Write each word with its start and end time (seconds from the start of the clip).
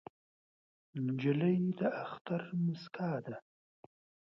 نجلۍ 1.05 1.57
د 1.79 1.81
اختر 2.03 2.41
موسکا 2.63 3.11
ده. 3.25 3.35